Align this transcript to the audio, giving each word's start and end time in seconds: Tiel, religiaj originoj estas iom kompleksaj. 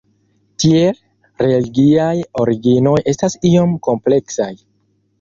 Tiel, 0.63 0.97
religiaj 1.43 2.15
originoj 2.47 2.97
estas 3.15 3.39
iom 3.55 3.81
kompleksaj. 3.91 4.53